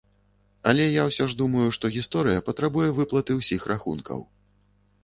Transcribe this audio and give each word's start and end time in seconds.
Але 0.71 0.87
я 0.87 1.03
ўсё 1.09 1.27
ж 1.33 1.37
думаю, 1.43 1.67
што 1.77 1.85
гісторыя 1.99 2.45
патрабуе 2.49 2.89
выплаты 3.03 3.39
ўсіх 3.43 3.61
рахункаў. 3.75 4.19